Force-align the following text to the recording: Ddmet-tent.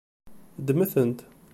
Ddmet-tent. 0.59 1.19